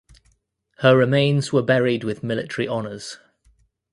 [0.79, 3.19] Her remains were buried with military honors.